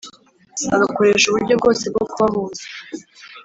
[0.75, 2.63] agakoresha uburyo bwose bwo kubahuza